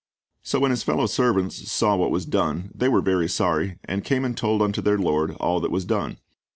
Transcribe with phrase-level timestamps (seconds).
[0.41, 4.25] So when his fellow servants saw what was done, they were very sorry, and came
[4.25, 6.17] and told unto their lord all that was done.